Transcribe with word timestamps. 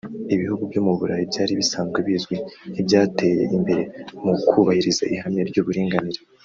Ibihugu 0.35 0.63
byo 0.69 0.81
mu 0.85 0.93
Burayi 0.99 1.25
byari 1.31 1.53
bisanzwe 1.59 1.99
bizwi 2.07 2.35
nk’ibyateye 2.71 3.43
imbere 3.57 3.83
mu 4.23 4.33
kubahiriza 4.49 5.03
ihame 5.15 5.41
ry’uburinganire 5.49 6.19